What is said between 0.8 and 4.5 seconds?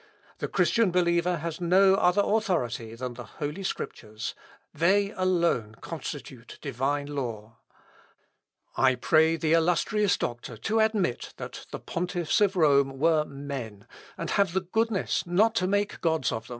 believer has no other authority than the Holy Scriptures